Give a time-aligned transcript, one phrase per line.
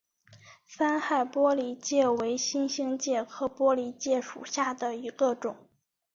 [0.65, 5.55] 三害玻璃介为金星介科玻璃介属下的一个种。